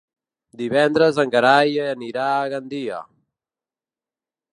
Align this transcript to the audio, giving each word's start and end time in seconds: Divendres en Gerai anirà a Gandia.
Divendres 0.61 1.19
en 1.23 1.33
Gerai 1.35 1.75
anirà 1.89 2.23
a 2.39 2.47
Gandia. 2.55 3.03